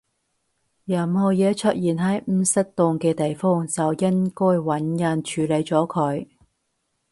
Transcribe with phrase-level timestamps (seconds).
[0.85, 6.27] 任何嘢出現喺唔適當嘅地方，就應該搵人處理咗佢